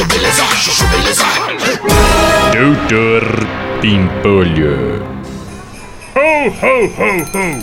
[0.00, 1.24] chuchu beleza, chuchu beleza.
[2.52, 3.22] Doutor
[3.80, 5.02] Pimpolho.
[6.14, 7.62] Ho, ho, ho, ho!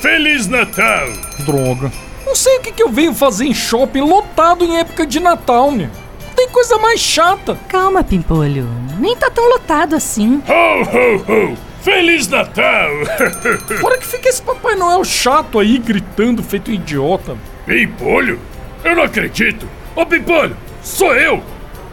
[0.00, 1.08] Feliz Natal!
[1.40, 1.92] Droga.
[2.26, 5.70] Não sei o que, que eu venho fazer em shopping lotado em época de Natal,
[5.70, 5.90] meu.
[6.34, 7.58] Tem coisa mais chata.
[7.68, 8.66] Calma, Pimpolho.
[8.98, 10.42] Nem tá tão lotado assim.
[10.48, 11.16] Ho, ho,
[11.52, 11.58] ho!
[11.82, 12.90] Feliz Natal!
[13.80, 17.36] Fora que fica esse Papai Noel chato aí, gritando, feito um idiota.
[17.66, 18.40] Pimpolho?
[18.82, 19.68] Eu não acredito!
[19.94, 21.42] Ô Pimpolho, sou eu!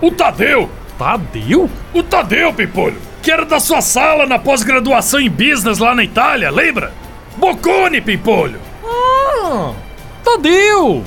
[0.02, 0.70] O Tadeu!
[0.98, 1.70] Tadeu?
[1.94, 2.98] O Tadeu, Pimpolho!
[3.22, 6.92] Que era da sua sala na pós-graduação em business lá na Itália, lembra?
[7.38, 8.60] Boccone, Pimpolho!
[8.84, 9.74] Ah,
[10.24, 11.04] Tadeu!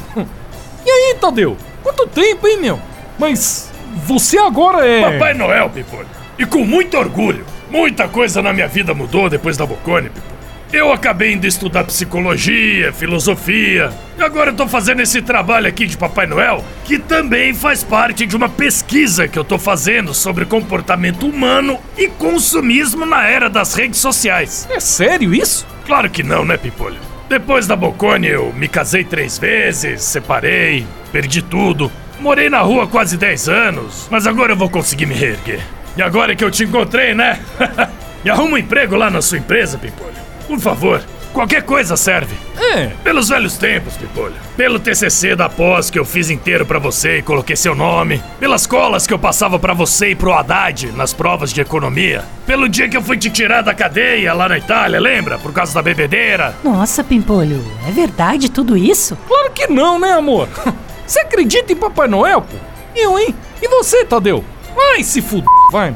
[0.87, 1.56] E aí, Tadeu?
[1.82, 2.78] Quanto tempo, hein, meu?
[3.18, 3.73] Mas
[4.06, 5.12] você agora é.
[5.12, 6.06] Papai Noel, Pimpolho!
[6.38, 7.45] E com muito orgulho!
[7.70, 10.34] Muita coisa na minha vida mudou depois da Boccone, Pimpolho.
[10.73, 15.96] Eu acabei indo estudar psicologia, filosofia, e agora eu tô fazendo esse trabalho aqui de
[15.96, 21.28] Papai Noel, que também faz parte de uma pesquisa que eu tô fazendo sobre comportamento
[21.28, 24.68] humano e consumismo na era das redes sociais.
[24.70, 25.66] É sério isso?
[25.87, 26.98] Claro que não, né, Pimpolho?
[27.29, 33.16] Depois da Boccone eu me casei três vezes, separei, perdi tudo, morei na rua quase
[33.16, 35.60] 10 anos, mas agora eu vou conseguir me reerguer.
[35.96, 37.38] E agora que eu te encontrei, né?
[38.24, 40.23] e arruma um emprego lá na sua empresa, Pimpolho.
[40.46, 42.34] Por favor, qualquer coisa serve.
[42.59, 42.87] É.
[43.02, 44.34] Pelos velhos tempos, Pipolho.
[44.56, 48.23] Pelo TCC da pós que eu fiz inteiro pra você e coloquei seu nome.
[48.38, 52.24] Pelas colas que eu passava pra você e pro Haddad nas provas de economia.
[52.46, 55.38] Pelo dia que eu fui te tirar da cadeia lá na Itália, lembra?
[55.38, 56.54] Por causa da bebedeira.
[56.62, 59.16] Nossa, Pimpolho, é verdade tudo isso?
[59.26, 60.48] Claro que não, né, amor?
[61.06, 62.56] Você acredita em Papai Noel, pô?
[62.96, 63.34] Eu, hein?
[63.60, 64.44] E você, Tadeu?
[64.75, 65.94] Vai se fuder, vai.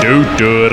[0.00, 0.72] Doutor